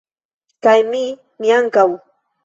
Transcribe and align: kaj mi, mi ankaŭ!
kaj 0.67 0.73
mi, 0.87 1.01
mi 1.43 1.51
ankaŭ! 1.57 1.85